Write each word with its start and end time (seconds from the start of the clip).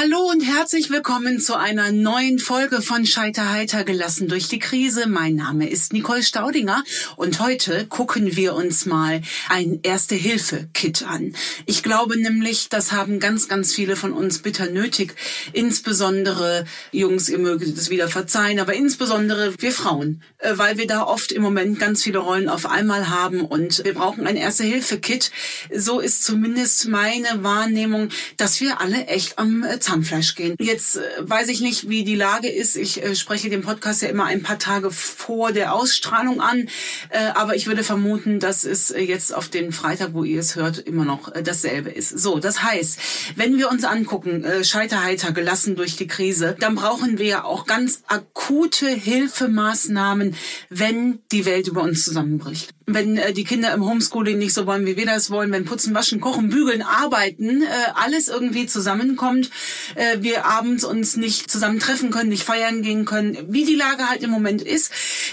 Hallo 0.00 0.30
und 0.30 0.42
herzlich 0.42 0.90
willkommen 0.90 1.40
zu 1.40 1.58
einer 1.58 1.90
neuen 1.90 2.38
Folge 2.38 2.82
von 2.82 3.04
Scheiterheiter 3.04 3.82
gelassen 3.82 4.28
durch 4.28 4.46
die 4.46 4.60
Krise. 4.60 5.08
Mein 5.08 5.34
Name 5.34 5.68
ist 5.68 5.92
Nicole 5.92 6.22
Staudinger 6.22 6.84
und 7.16 7.40
heute 7.40 7.84
gucken 7.88 8.36
wir 8.36 8.54
uns 8.54 8.86
mal 8.86 9.22
ein 9.48 9.80
Erste-Hilfe-Kit 9.82 11.02
an. 11.02 11.34
Ich 11.66 11.82
glaube 11.82 12.16
nämlich, 12.16 12.68
das 12.68 12.92
haben 12.92 13.18
ganz, 13.18 13.48
ganz 13.48 13.74
viele 13.74 13.96
von 13.96 14.12
uns 14.12 14.38
bitter 14.38 14.70
nötig. 14.70 15.16
Insbesondere, 15.52 16.64
Jungs, 16.92 17.28
ihr 17.28 17.38
möget 17.38 17.76
es 17.76 17.90
wieder 17.90 18.06
verzeihen, 18.06 18.60
aber 18.60 18.74
insbesondere 18.74 19.52
wir 19.58 19.72
Frauen, 19.72 20.22
äh, 20.38 20.52
weil 20.54 20.78
wir 20.78 20.86
da 20.86 21.02
oft 21.02 21.32
im 21.32 21.42
Moment 21.42 21.80
ganz 21.80 22.04
viele 22.04 22.20
Rollen 22.20 22.48
auf 22.48 22.66
einmal 22.66 23.10
haben 23.10 23.40
und 23.40 23.82
wir 23.84 23.94
brauchen 23.94 24.28
ein 24.28 24.36
Erste-Hilfe-Kit. 24.36 25.32
So 25.74 25.98
ist 25.98 26.22
zumindest 26.22 26.86
meine 26.86 27.42
Wahrnehmung, 27.42 28.10
dass 28.36 28.60
wir 28.60 28.80
alle 28.80 29.06
echt 29.06 29.40
am 29.40 29.64
äh, 29.64 29.80
Zahnfleisch 29.88 30.34
gehen. 30.34 30.54
Jetzt 30.60 30.96
äh, 30.96 31.00
weiß 31.20 31.48
ich 31.48 31.60
nicht, 31.60 31.88
wie 31.88 32.04
die 32.04 32.14
Lage 32.14 32.48
ist. 32.48 32.76
Ich 32.76 33.02
äh, 33.02 33.14
spreche 33.14 33.48
den 33.48 33.62
Podcast 33.62 34.02
ja 34.02 34.08
immer 34.08 34.24
ein 34.24 34.42
paar 34.42 34.58
Tage 34.58 34.90
vor 34.90 35.52
der 35.52 35.74
Ausstrahlung 35.74 36.40
an. 36.40 36.68
Äh, 37.08 37.28
aber 37.34 37.56
ich 37.56 37.66
würde 37.66 37.82
vermuten, 37.82 38.38
dass 38.38 38.64
es 38.64 38.90
jetzt 38.90 39.34
auf 39.34 39.48
den 39.48 39.72
Freitag, 39.72 40.12
wo 40.12 40.24
ihr 40.24 40.40
es 40.40 40.56
hört, 40.56 40.78
immer 40.78 41.04
noch 41.04 41.32
dasselbe 41.42 41.90
ist. 41.90 42.10
So, 42.10 42.38
das 42.38 42.62
heißt, 42.62 42.98
wenn 43.36 43.56
wir 43.56 43.70
uns 43.70 43.84
angucken, 43.84 44.44
Scheiterheiter 44.62 45.32
gelassen 45.32 45.76
durch 45.76 45.96
die 45.96 46.06
Krise, 46.06 46.56
dann 46.58 46.74
brauchen 46.74 47.18
wir 47.18 47.44
auch 47.44 47.66
ganz 47.66 48.02
akute 48.06 48.88
Hilfemaßnahmen, 48.88 50.34
wenn 50.68 51.20
die 51.32 51.44
Welt 51.44 51.68
über 51.68 51.82
uns 51.82 52.04
zusammenbricht. 52.04 52.74
Wenn 52.90 53.18
äh, 53.18 53.32
die 53.32 53.44
Kinder 53.44 53.72
im 53.74 53.84
Homeschooling 53.84 54.38
nicht 54.38 54.54
so 54.54 54.66
wollen, 54.66 54.86
wie 54.86 54.96
wir 54.96 55.04
das 55.06 55.30
wollen, 55.30 55.52
wenn 55.52 55.64
Putzen, 55.66 55.94
Waschen, 55.94 56.20
Kochen, 56.20 56.48
Bügeln, 56.48 56.82
Arbeiten, 56.82 57.62
äh, 57.62 57.66
alles 57.94 58.28
irgendwie 58.28 58.66
zusammenkommt, 58.66 59.50
äh, 59.94 60.18
wir 60.20 60.46
abends 60.46 60.84
uns 60.84 61.16
nicht 61.16 61.50
zusammen 61.50 61.80
treffen 61.80 62.10
können, 62.10 62.30
nicht 62.30 62.44
feiern 62.44 62.82
gehen 62.82 63.04
können, 63.04 63.36
wie 63.48 63.64
die 63.64 63.74
Lage 63.74 64.08
halt 64.08 64.22
im 64.22 64.30
Moment 64.30 64.62
ist, 64.62 64.90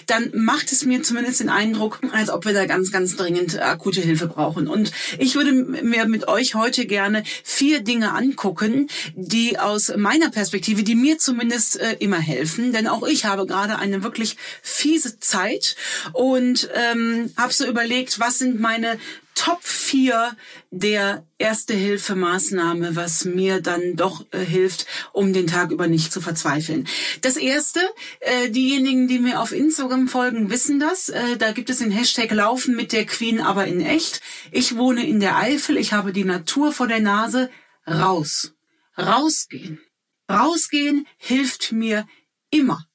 dann 0.07 0.31
macht 0.33 0.71
es 0.71 0.85
mir 0.85 1.01
zumindest 1.01 1.39
den 1.39 1.49
Eindruck, 1.49 1.99
als 2.11 2.29
ob 2.29 2.45
wir 2.45 2.53
da 2.53 2.65
ganz, 2.65 2.91
ganz 2.91 3.15
dringend 3.15 3.61
akute 3.61 4.01
Hilfe 4.01 4.27
brauchen. 4.27 4.67
Und 4.67 4.91
ich 5.17 5.35
würde 5.35 5.53
mir 5.53 6.05
mit 6.07 6.27
euch 6.27 6.55
heute 6.55 6.85
gerne 6.85 7.23
vier 7.43 7.79
Dinge 7.79 8.13
angucken, 8.13 8.87
die 9.15 9.57
aus 9.57 9.93
meiner 9.95 10.29
Perspektive, 10.29 10.83
die 10.83 10.95
mir 10.95 11.17
zumindest 11.17 11.79
äh, 11.79 11.95
immer 11.99 12.19
helfen, 12.19 12.73
denn 12.73 12.87
auch 12.87 13.07
ich 13.07 13.25
habe 13.25 13.45
gerade 13.45 13.77
eine 13.77 14.03
wirklich 14.03 14.37
fiese 14.61 15.19
Zeit 15.19 15.75
und 16.13 16.69
ähm, 16.73 17.31
habe 17.45 17.53
so 17.53 17.67
überlegt, 17.67 18.19
was 18.19 18.39
sind 18.39 18.59
meine 18.59 18.97
Top 19.35 19.63
4 19.63 20.35
der 20.71 21.27
Erste-Hilfe-Maßnahme, 21.37 22.95
was 22.95 23.23
mir 23.23 23.61
dann 23.61 23.95
doch 23.95 24.25
äh, 24.31 24.39
hilft, 24.39 24.87
um 25.13 25.31
den 25.31 25.45
Tag 25.45 25.69
über 25.69 25.85
nicht 25.85 26.11
zu 26.11 26.21
verzweifeln. 26.21 26.87
Das 27.21 27.37
erste, 27.37 27.81
äh, 28.21 28.49
diejenigen, 28.49 29.07
die 29.07 29.19
mir 29.19 29.41
auf 29.41 29.51
Instagram 29.51 30.07
folgen, 30.07 30.49
wissen 30.49 30.79
das. 30.79 31.09
Äh, 31.09 31.37
da 31.37 31.51
gibt 31.51 31.69
es 31.69 31.77
den 31.77 31.91
Hashtag 31.91 32.31
Laufen 32.31 32.75
mit 32.75 32.93
der 32.93 33.05
Queen, 33.05 33.39
aber 33.39 33.67
in 33.67 33.79
echt. 33.81 34.21
Ich 34.51 34.75
wohne 34.75 35.05
in 35.05 35.19
der 35.19 35.37
Eifel, 35.37 35.77
ich 35.77 35.93
habe 35.93 36.13
die 36.13 36.25
Natur 36.25 36.71
vor 36.71 36.87
der 36.87 37.01
Nase. 37.01 37.51
Raus. 37.87 38.53
Rausgehen. 38.97 39.79
Rausgehen 40.27 41.05
hilft 41.17 41.73
mir 41.73 42.07
immer. 42.49 42.87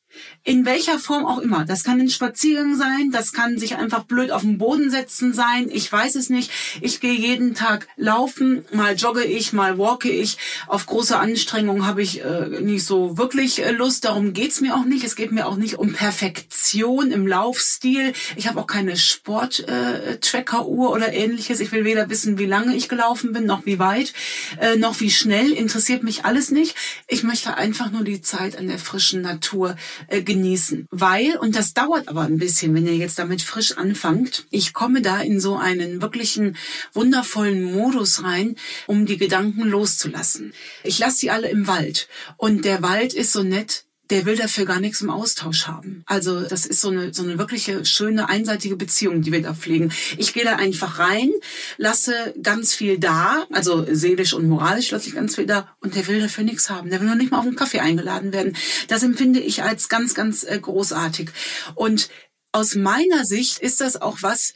In 0.43 0.65
welcher 0.65 0.99
Form 0.99 1.27
auch 1.27 1.39
immer. 1.39 1.65
Das 1.65 1.85
kann 1.85 2.01
ein 2.01 2.09
Spaziergang 2.09 2.77
sein, 2.77 3.11
das 3.13 3.33
kann 3.33 3.59
sich 3.59 3.77
einfach 3.77 4.05
blöd 4.05 4.31
auf 4.31 4.43
den 4.43 4.59
Boden 4.59 4.91
setzen 4.91 5.33
sein. 5.33 5.69
Ich 5.71 5.91
weiß 5.91 6.15
es 6.15 6.31
nicht. 6.31 6.51
Ich 6.81 7.01
gehe 7.01 7.15
jeden 7.15 7.55
Tag 7.55 7.89
laufen, 7.97 8.65
mal 8.73 8.95
jogge 8.95 9.23
ich, 9.23 9.53
mal 9.53 9.79
walke 9.79 10.11
ich. 10.11 10.39
Auf 10.67 10.87
große 10.87 11.19
Anstrengung 11.19 11.87
habe 11.87 12.03
ich 12.03 12.25
äh, 12.25 12.61
nicht 12.61 12.85
so 12.85 13.19
wirklich 13.19 13.63
äh, 13.63 13.71
Lust. 13.71 14.05
Darum 14.05 14.33
geht's 14.33 14.61
mir 14.61 14.75
auch 14.77 14.85
nicht. 14.85 15.05
Es 15.05 15.15
geht 15.15 15.31
mir 15.31 15.47
auch 15.47 15.57
nicht 15.57 15.79
um 15.79 15.93
Perfektion 15.93 17.11
im 17.13 17.27
Laufstil. 17.27 18.13
Ich 18.37 18.49
habe 18.49 18.61
auch 18.61 18.67
keine 18.67 18.97
Sport-Tracker-Uhr 18.97 20.89
äh, 20.89 20.93
oder 20.93 21.13
ähnliches. 21.13 21.61
Ich 21.61 21.71
will 21.73 21.85
weder 21.85 22.09
wissen, 22.09 22.39
wie 22.39 22.47
lange 22.47 22.75
ich 22.75 22.89
gelaufen 22.89 23.33
bin, 23.33 23.47
noch 23.47 23.67
wie 23.67 23.79
weit, 23.79 24.13
äh, 24.59 24.77
noch 24.77 25.01
wie 25.01 25.11
schnell. 25.11 25.53
Interessiert 25.53 26.03
mich 26.03 26.25
alles 26.25 26.51
nicht. 26.51 26.75
Ich 27.07 27.23
möchte 27.23 27.57
einfach 27.57 27.91
nur 27.91 28.05
die 28.05 28.23
Zeit 28.23 28.57
an 28.57 28.69
der 28.69 28.79
frischen 28.79 29.23
Natur 29.23 29.77
äh, 30.09 30.23
genießen. 30.23 30.87
Weil, 30.91 31.37
und 31.37 31.57
das 31.57 31.75
dauert 31.75 32.09
aber 32.09 32.23
ein 32.23 32.39
bisschen, 32.39 32.75
wenn 32.75 32.87
ihr 32.87 32.97
jetzt 32.97 33.19
damit 33.19 33.43
frisch 33.43 33.77
anfangt, 33.77 34.47
ich 34.51 34.73
komme 34.73 35.03
da 35.03 35.21
in 35.21 35.41
so 35.41 35.57
einen 35.57 36.03
wirklichen 36.03 36.57
wundervollen 36.93 37.63
Modus 37.63 38.23
rein, 38.23 38.57
um 38.87 39.07
die 39.07 39.17
Gedanken 39.17 39.63
loszulassen. 39.63 40.53
Ich 40.85 40.99
lasse 40.99 41.19
sie 41.19 41.31
alle 41.31 41.49
im 41.49 41.67
Wald. 41.67 42.09
Und 42.37 42.65
der 42.65 42.83
Wald 42.83 43.15
ist 43.15 43.33
so 43.33 43.43
nett, 43.43 43.85
der 44.11 44.27
will 44.27 44.37
dafür 44.37 44.65
gar 44.65 44.81
nichts 44.81 45.01
im 45.01 45.11
Austausch 45.11 45.67
haben. 45.67 46.03
Also 46.07 46.41
das 46.41 46.67
ist 46.67 46.81
so 46.81 46.91
eine, 46.91 47.15
so 47.15 47.23
eine 47.23 47.39
wirkliche 47.39 47.85
schöne 47.85 48.29
einseitige 48.29 48.77
Beziehung, 48.77 49.23
die 49.23 49.33
wir 49.33 49.43
da 49.43 49.55
pflegen. 49.55 49.93
Ich 50.19 50.35
gehe 50.35 50.45
da 50.45 50.57
einfach 50.57 50.99
rein, 50.99 51.31
lasse 51.77 52.35
ganz 52.43 52.75
viel 52.75 52.99
da, 52.99 53.47
also 53.53 53.87
seelisch 53.91 54.35
und 54.35 54.49
moralisch 54.49 54.91
lasse 54.91 55.09
ich 55.09 55.15
ganz 55.15 55.37
viel 55.37 55.47
da 55.47 55.75
und 55.81 55.95
der 55.95 56.07
will 56.09 56.21
dafür 56.21 56.45
nichts 56.45 56.69
haben. 56.71 56.91
Der 56.91 57.01
will 57.01 57.09
noch 57.09 57.15
nicht 57.15 57.31
mal 57.31 57.39
auf 57.39 57.47
einen 57.47 57.57
Kaffee 57.57 57.81
eingeladen 57.81 58.33
werden. 58.33 58.57
Das 58.89 59.03
empfinde 59.03 59.41
ich 59.41 59.63
als 59.63 59.89
ganz, 59.89 60.15
ganz 60.15 60.45
äh, 60.45 60.59
großartig. 60.61 61.31
Und 61.75 62.11
aus 62.53 62.75
meiner 62.75 63.25
Sicht 63.25 63.59
ist 63.59 63.81
das 63.81 64.01
auch 64.01 64.19
was, 64.23 64.55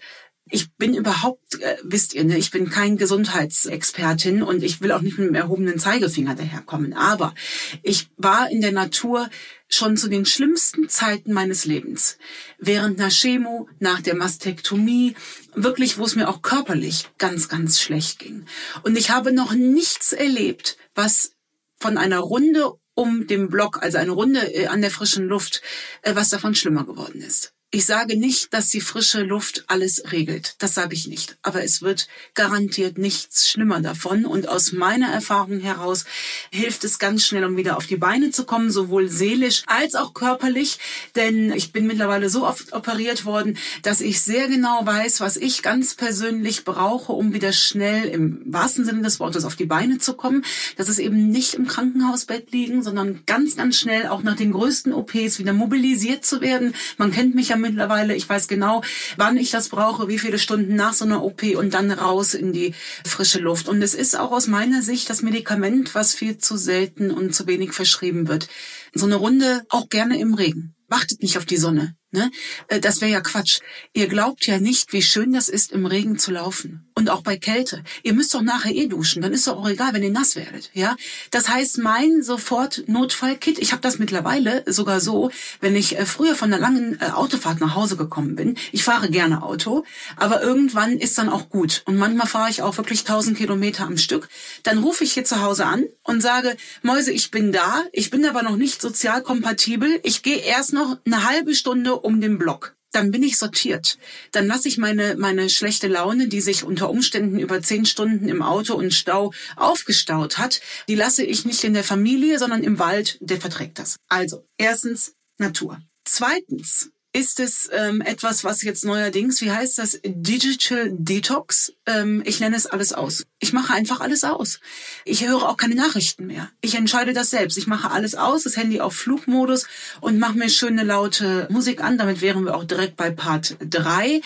ich 0.55 0.73
bin 0.77 0.95
überhaupt, 0.95 1.61
äh, 1.61 1.79
wisst 1.83 2.15
ihr, 2.15 2.23
ne, 2.23 2.39
ich 2.39 2.53
bin 2.53 2.71
kein 2.71 2.97
Gesundheitsexpertin 2.97 4.41
und 4.45 4.63
ich 4.63 4.81
will 4.81 4.93
auch 4.93 5.01
nicht 5.01 5.19
mit 5.19 5.27
dem 5.27 5.35
erhobenen 5.35 5.81
Zeigefinger 5.81 6.37
daherkommen. 6.37 6.93
Aber 6.93 7.35
ich 7.83 8.09
war 8.17 8.49
in 8.51 8.61
der 8.61 8.71
Natur 8.71 9.29
schon 9.69 9.97
zu 9.97 10.09
den 10.09 10.25
schlimmsten 10.25 10.89
Zeiten 10.89 11.33
meines 11.33 11.65
Lebens. 11.65 12.19
Während 12.59 13.01
einer 13.01 13.11
Chemo, 13.11 13.69
nach 13.81 14.01
der 14.01 14.15
Mastektomie, 14.15 15.17
wirklich, 15.57 15.99
wo 15.99 16.05
es 16.05 16.15
mir 16.15 16.29
auch 16.29 16.41
körperlich 16.41 17.09
ganz, 17.19 17.49
ganz 17.49 17.81
schlecht 17.81 18.21
ging. 18.21 18.45
Und 18.85 18.97
ich 18.97 19.11
habe 19.11 19.33
noch 19.33 19.55
nichts 19.55 20.13
erlebt, 20.13 20.77
was 20.95 21.33
von 21.81 21.99
einer 21.99 22.21
Runde 22.21 22.75
um 22.95 23.27
den 23.27 23.49
Block, 23.49 23.83
also 23.83 23.99
eine 23.99 24.13
Runde 24.13 24.55
äh, 24.55 24.69
an 24.69 24.83
der 24.83 24.93
frischen 24.93 25.27
Luft, 25.27 25.63
äh, 26.03 26.15
was 26.15 26.29
davon 26.29 26.55
schlimmer 26.55 26.85
geworden 26.85 27.21
ist. 27.23 27.55
Ich 27.75 27.87
sage 27.87 28.17
nicht, 28.17 28.55
dass 28.55 28.69
die 28.69 28.81
frische 28.81 29.25
Luft 29.25 29.65
alles 29.67 30.13
regelt. 30.13 30.55
Das 30.61 30.75
sage 30.75 30.95
ich 30.95 31.09
nicht. 31.09 31.37
Aber 31.43 31.65
es 31.65 31.83
wird 31.83 32.07
garantiert 32.35 32.99
nichts 32.99 33.51
schlimmer 33.51 33.81
davon. 33.81 34.27
Und 34.27 34.49
aus 34.49 34.71
meiner 34.71 35.09
Erfahrung 35.09 35.59
heraus 35.59 36.05
hilft 36.53 36.85
es 36.85 37.01
ganz 37.01 37.27
schnell, 37.27 37.43
um 37.43 37.57
wieder 37.57 37.77
auf 37.77 37.89
die 37.89 37.97
Beine 37.97 38.31
zu 38.31 38.45
kommen, 38.45 38.71
sowohl 38.71 39.09
seelisch 39.09 39.65
als 39.67 39.97
auch 39.97 40.15
körperlich. 40.15 40.79
Denn 41.17 41.53
ich 41.53 41.73
bin 41.73 41.89
mittlerweile 41.89 42.31
so 42.31 42.47
oft 42.47 42.73
operiert 42.73 43.25
worden, 43.25 43.59
dass 43.83 44.01
ich 44.01 44.23
sehr 44.23 44.47
genau 44.47 44.87
weiß, 44.87 45.21
was 45.21 45.37
ich 45.37 45.65
ganz 45.65 45.97
persönlich 45.97 46.63
brauche, 46.63 47.11
um 47.11 47.35
wieder 47.35 47.53
schnell 47.53 48.05
im 48.05 48.41
wahrsten 48.45 48.85
Sinne 48.85 49.03
des 49.03 49.19
Wortes 49.19 49.45
auf 49.45 49.57
die 49.57 49.67
Beine 49.67 49.99
zu 49.99 50.15
kommen. 50.15 50.45
Das 50.77 50.89
ist 50.89 51.01
eben 51.01 51.29
nicht 51.29 51.55
im 51.55 51.67
Krankenhausbett 51.67 52.53
liegen, 52.53 52.85
sondern 52.85 53.25
ganz, 53.27 53.57
ganz 53.57 53.77
schnell 53.81 54.07
auch 54.07 54.23
nach 54.23 54.37
den 54.37 54.53
größten 54.53 54.93
OPs 54.93 55.41
wieder 55.41 55.53
mobilisiert 55.53 56.25
zu 56.25 56.41
werden. 56.41 56.73
Man 56.99 57.11
kennt 57.11 57.35
mich 57.35 57.49
ja 57.49 57.64
mittlerweile. 57.65 58.15
Ich 58.15 58.29
weiß 58.29 58.47
genau, 58.47 58.83
wann 59.17 59.37
ich 59.37 59.51
das 59.51 59.71
brauche, 59.71 60.07
wie 60.09 60.19
viele 60.19 60.39
Stunden 60.39 60.77
nach 60.77 60.93
so 60.93 61.05
einer 61.05 61.25
OP 61.25 61.43
und 61.57 61.75
dann 61.75 61.91
raus 61.91 62.35
in 62.35 62.53
die 62.53 62.75
frische 63.05 63.41
Luft. 63.41 63.69
Und 63.69 63.83
es 63.83 63.95
ist 63.95 64.19
auch 64.19 64.31
aus 64.31 64.47
meiner 64.47 64.83
Sicht 64.83 65.09
das 65.11 65.23
Medikament, 65.23 65.95
was 65.95 66.15
viel 66.15 66.39
zu 66.39 66.57
selten 66.57 67.11
und 67.11 67.35
zu 67.35 67.47
wenig 67.47 67.73
verschrieben 67.73 68.29
wird. 68.29 68.49
So 68.93 69.07
eine 69.07 69.17
Runde 69.17 69.65
auch 69.71 69.89
gerne 69.89 70.21
im 70.21 70.35
Regen. 70.35 70.75
Wartet 70.89 71.23
nicht 71.23 71.39
auf 71.39 71.47
die 71.47 71.57
Sonne. 71.57 71.97
Ne? 72.15 72.31
Äh, 72.69 72.79
das 72.79 73.01
wäre 73.01 73.11
ja 73.11 73.21
Quatsch. 73.21 73.59
Ihr 73.93 74.07
glaubt 74.07 74.47
ja 74.47 74.61
nicht, 74.61 74.93
wie 74.93 75.03
schön 75.03 75.33
das 75.33 75.49
ist, 75.49 75.73
im 75.73 75.85
Regen 75.85 76.17
zu 76.17 76.31
laufen. 76.31 76.89
Und 76.95 77.11
auch 77.11 77.23
bei 77.23 77.37
Kälte. 77.37 77.83
Ihr 78.05 78.15
müsst 78.15 78.33
doch 78.35 78.43
nachher 78.43 78.73
eh 78.73 78.87
duschen. 78.87 79.21
Dann 79.21 79.33
ist 79.33 79.49
doch 79.49 79.57
auch 79.57 79.69
egal, 79.69 79.93
wenn 79.95 80.05
ihr 80.05 80.13
nass 80.13 80.37
werdet. 80.37 80.71
Ja, 80.75 80.95
Das 81.33 81.49
heißt, 81.49 81.79
mein 81.79 82.23
sofort 82.23 82.85
Notfallkit, 82.87 83.59
ich 83.59 83.73
habe 83.73 83.83
das 83.83 83.99
mittlerweile 83.99 84.63
sogar 84.67 85.01
so, 85.01 85.33
wenn 85.61 85.75
ich 85.75 85.99
äh, 85.99 86.07
früher 86.07 86.37
von 86.37 86.53
einer 86.53 86.63
langen 86.63 87.01
äh, 87.01 87.07
Autofahrt 87.07 87.61
nach 87.61 87.75
Hause 87.75 87.97
gekommen 87.97 88.37
bin. 88.37 88.57
Ich 88.71 88.85
fahre 88.85 89.11
gerne 89.11 89.43
Auto, 89.43 89.85
aber 90.17 90.41
irgendwann 90.41 90.99
ist 90.99 91.19
dann 91.19 91.29
auch 91.29 91.49
gut. 91.49 91.83
Und 91.87 91.97
manchmal 91.97 92.29
fahre 92.29 92.49
ich 92.51 92.63
auch 92.63 92.77
wirklich 92.77 93.01
1000 93.01 93.37
Kilometer 93.37 93.85
am 93.87 93.97
Stück. 93.99 94.29
Dann 94.63 94.79
rufe 94.79 95.03
ich 95.03 95.15
hier 95.15 95.25
zu 95.25 95.43
Hause 95.43 95.67
an 95.67 95.85
und 96.05 96.21
sage, 96.23 96.57
Mäuse, 96.83 97.11
ich 97.11 97.33
bin 97.33 97.51
da. 97.51 97.83
Ich 97.91 98.11
bin 98.11 98.25
aber 98.25 98.45
noch 98.45 98.57
nicht 98.57 98.81
sozial 98.81 99.21
kompatibel. 99.23 99.99
Ich 100.05 100.23
gehe 100.23 100.39
erst 100.39 100.73
noch 100.73 100.97
eine 101.05 101.29
halbe 101.29 101.57
Stunde 101.57 101.97
um 102.05 102.21
den 102.21 102.39
Block. 102.39 102.77
Dann 102.93 103.11
bin 103.11 103.25
ich 103.25 103.39
sortiert. 103.39 103.99
Dann 104.31 104.47
lasse 104.47 104.69
ich 104.69 104.79
meine, 104.79 105.17
meine 105.17 105.51
schlechte 105.51 105.89
Laune, 105.89 106.29
die 106.29 106.41
sich 106.41 106.63
unter 106.63 106.91
Umständen 106.91 107.41
über 107.41 107.61
zehn 107.61 107.87
Stunden 107.87 108.29
im 108.29 108.41
Auto 108.41 108.75
und 108.75 108.95
Stau 108.95 109.33
aufgestaut 109.57 110.39
hat, 110.39 110.61
die 110.87 110.95
lasse 110.95 111.25
ich 111.25 111.45
nicht 111.45 111.65
in 111.65 111.75
der 111.75 111.83
Familie, 111.83 112.39
sondern 112.39 112.63
im 112.63 112.79
Wald. 112.79 113.19
Der 113.21 113.41
verträgt 113.41 113.81
das. 113.81 113.97
Also, 114.09 114.47
erstens 114.59 115.15
Natur. 115.39 115.81
Zweitens, 116.05 116.91
ist 117.15 117.39
es 117.39 117.71
ähm, 117.73 118.01
etwas, 118.01 118.43
was 118.43 118.63
jetzt 118.63 118.85
neuerdings, 118.85 119.41
wie 119.41 119.53
heißt 119.53 119.79
das, 119.79 120.01
Digital 120.05 120.91
Detox? 120.93 121.73
Ähm, 121.87 122.25
ich 122.27 122.41
nenne 122.41 122.57
es 122.57 122.67
alles 122.67 122.93
aus. 122.93 123.25
Ich 123.39 123.53
mache 123.53 123.73
einfach 123.73 124.01
alles 124.01 124.25
aus. 124.25 124.59
Ich 125.05 125.25
höre 125.25 125.49
auch 125.49 125.57
keine 125.57 125.77
Nachrichten 125.77 126.27
mehr. 126.27 126.51
Ich 126.61 126.75
entscheide 126.75 127.13
das 127.13 127.31
selbst. 127.31 127.57
Ich 127.57 127.69
mache 127.69 127.93
alles 127.93 128.17
aus, 128.17 128.43
das 128.43 128.57
Handy 128.57 128.81
auf 128.81 128.97
Flugmodus 128.97 129.69
und 130.01 130.19
mache 130.19 130.37
mir 130.37 130.51
schöne 130.51 130.83
laute 130.83 131.47
Musik 131.51 131.83
an. 131.85 131.99
Damit 131.99 132.21
wären 132.21 132.45
wir 132.45 132.57
auch 132.57 132.65
direkt 132.65 132.97
bei 132.97 133.13
Part 133.13 133.57
3. 133.61 134.21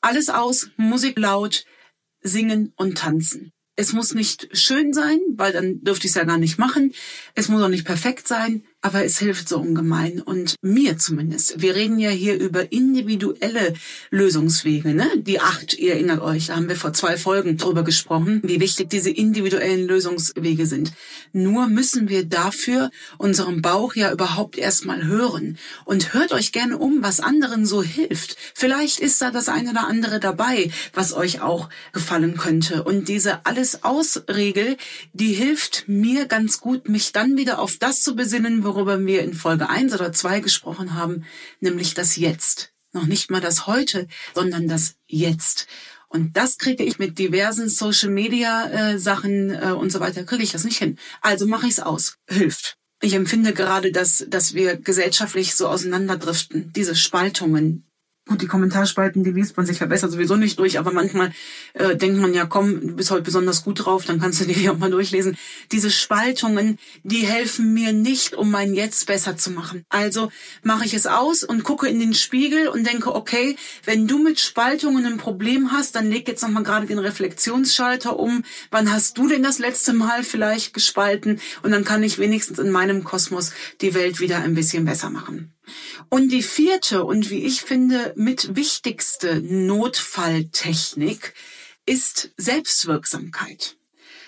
Alles 0.00 0.30
aus, 0.30 0.70
Musik 0.78 1.18
laut, 1.18 1.66
singen 2.22 2.72
und 2.76 2.96
tanzen. 2.96 3.52
Es 3.76 3.92
muss 3.92 4.14
nicht 4.14 4.48
schön 4.56 4.94
sein, 4.94 5.20
weil 5.36 5.52
dann 5.52 5.84
dürfte 5.84 6.06
ich 6.06 6.12
es 6.12 6.16
ja 6.16 6.24
gar 6.24 6.38
nicht 6.38 6.58
machen. 6.58 6.94
Es 7.34 7.48
muss 7.48 7.62
auch 7.62 7.68
nicht 7.68 7.84
perfekt 7.84 8.26
sein 8.26 8.64
aber 8.82 9.04
es 9.04 9.18
hilft 9.18 9.48
so 9.48 9.58
ungemein 9.58 10.20
und 10.22 10.54
mir 10.62 10.96
zumindest. 10.96 11.60
Wir 11.60 11.74
reden 11.74 11.98
ja 11.98 12.10
hier 12.10 12.38
über 12.38 12.72
individuelle 12.72 13.74
Lösungswege, 14.10 14.94
ne? 14.94 15.06
Die 15.16 15.40
acht, 15.40 15.78
ihr 15.78 15.94
erinnert 15.94 16.20
euch, 16.22 16.46
da 16.46 16.56
haben 16.56 16.68
wir 16.68 16.76
vor 16.76 16.92
zwei 16.92 17.16
Folgen 17.16 17.58
drüber 17.58 17.82
gesprochen, 17.84 18.40
wie 18.42 18.60
wichtig 18.60 18.88
diese 18.88 19.10
individuellen 19.10 19.86
Lösungswege 19.86 20.66
sind. 20.66 20.92
Nur 21.32 21.68
müssen 21.68 22.08
wir 22.08 22.24
dafür 22.24 22.90
unserem 23.18 23.60
Bauch 23.60 23.94
ja 23.94 24.12
überhaupt 24.12 24.56
erstmal 24.56 25.04
hören 25.04 25.58
und 25.84 26.14
hört 26.14 26.32
euch 26.32 26.52
gerne 26.52 26.78
um, 26.78 27.02
was 27.02 27.20
anderen 27.20 27.66
so 27.66 27.82
hilft. 27.82 28.36
Vielleicht 28.54 29.00
ist 29.00 29.20
da 29.20 29.30
das 29.30 29.48
eine 29.48 29.70
oder 29.70 29.86
andere 29.88 30.20
dabei, 30.20 30.70
was 30.94 31.12
euch 31.12 31.42
auch 31.42 31.68
gefallen 31.92 32.36
könnte 32.38 32.82
und 32.82 33.08
diese 33.08 33.44
alles 33.44 33.84
Ausregel, 33.84 34.76
die 35.12 35.32
hilft 35.32 35.84
mir 35.86 36.26
ganz 36.26 36.60
gut, 36.60 36.88
mich 36.88 37.12
dann 37.12 37.36
wieder 37.36 37.58
auf 37.58 37.76
das 37.76 38.00
zu 38.00 38.16
besinnen, 38.16 38.64
worüber 38.74 39.04
wir 39.04 39.22
in 39.22 39.34
Folge 39.34 39.68
1 39.68 39.94
oder 39.94 40.12
2 40.12 40.40
gesprochen 40.40 40.94
haben, 40.94 41.24
nämlich 41.60 41.94
das 41.94 42.16
Jetzt. 42.16 42.72
Noch 42.92 43.06
nicht 43.06 43.30
mal 43.30 43.40
das 43.40 43.66
Heute, 43.66 44.06
sondern 44.34 44.68
das 44.68 44.96
Jetzt. 45.06 45.66
Und 46.08 46.36
das 46.36 46.58
kriege 46.58 46.82
ich 46.82 46.98
mit 46.98 47.18
diversen 47.18 47.68
Social 47.68 48.10
Media 48.10 48.68
äh, 48.68 48.98
Sachen 48.98 49.50
äh, 49.50 49.72
und 49.72 49.90
so 49.90 50.00
weiter, 50.00 50.24
kriege 50.24 50.42
ich 50.42 50.52
das 50.52 50.64
nicht 50.64 50.78
hin. 50.78 50.98
Also 51.20 51.46
mache 51.46 51.66
ich 51.66 51.74
es 51.74 51.80
aus. 51.80 52.16
Hilft. 52.28 52.76
Ich 53.00 53.14
empfinde 53.14 53.52
gerade, 53.54 53.92
dass, 53.92 54.26
dass 54.28 54.54
wir 54.54 54.76
gesellschaftlich 54.76 55.54
so 55.54 55.68
auseinanderdriften. 55.68 56.72
Diese 56.74 56.94
Spaltungen, 56.94 57.89
Gut, 58.30 58.42
die 58.42 58.46
Kommentarspalten, 58.46 59.24
die 59.24 59.32
liest 59.32 59.56
man 59.56 59.66
sich 59.66 59.78
verbessert 59.78 60.12
sowieso 60.12 60.36
nicht 60.36 60.56
durch, 60.60 60.78
aber 60.78 60.92
manchmal 60.92 61.32
äh, 61.72 61.96
denkt 61.96 62.20
man 62.20 62.32
ja, 62.32 62.46
komm, 62.46 62.80
du 62.80 62.94
bist 62.94 63.10
heute 63.10 63.22
besonders 63.22 63.64
gut 63.64 63.84
drauf, 63.84 64.04
dann 64.04 64.20
kannst 64.20 64.40
du 64.40 64.44
die 64.44 64.68
auch 64.70 64.78
mal 64.78 64.88
durchlesen. 64.88 65.36
Diese 65.72 65.90
Spaltungen, 65.90 66.78
die 67.02 67.26
helfen 67.26 67.74
mir 67.74 67.92
nicht, 67.92 68.34
um 68.34 68.52
mein 68.52 68.72
Jetzt 68.72 69.08
besser 69.08 69.36
zu 69.36 69.50
machen. 69.50 69.84
Also 69.88 70.30
mache 70.62 70.84
ich 70.84 70.94
es 70.94 71.08
aus 71.08 71.42
und 71.42 71.64
gucke 71.64 71.88
in 71.88 71.98
den 71.98 72.14
Spiegel 72.14 72.68
und 72.68 72.86
denke, 72.86 73.16
okay, 73.16 73.56
wenn 73.84 74.06
du 74.06 74.22
mit 74.22 74.38
Spaltungen 74.38 75.06
ein 75.06 75.16
Problem 75.16 75.72
hast, 75.72 75.96
dann 75.96 76.08
leg 76.08 76.28
jetzt 76.28 76.44
nochmal 76.44 76.62
gerade 76.62 76.86
den 76.86 77.00
Reflexionsschalter 77.00 78.16
um. 78.16 78.44
Wann 78.70 78.92
hast 78.92 79.18
du 79.18 79.26
denn 79.26 79.42
das 79.42 79.58
letzte 79.58 79.92
Mal 79.92 80.22
vielleicht 80.22 80.72
gespalten? 80.72 81.40
Und 81.64 81.72
dann 81.72 81.82
kann 81.82 82.04
ich 82.04 82.20
wenigstens 82.20 82.60
in 82.60 82.70
meinem 82.70 83.02
Kosmos 83.02 83.52
die 83.80 83.92
Welt 83.94 84.20
wieder 84.20 84.38
ein 84.38 84.54
bisschen 84.54 84.84
besser 84.84 85.10
machen. 85.10 85.52
Und 86.08 86.30
die 86.30 86.42
vierte 86.42 87.04
und 87.04 87.30
wie 87.30 87.44
ich 87.44 87.62
finde 87.62 88.12
mit 88.16 88.56
wichtigste 88.56 89.40
Notfalltechnik 89.40 91.34
ist 91.86 92.30
Selbstwirksamkeit. 92.36 93.76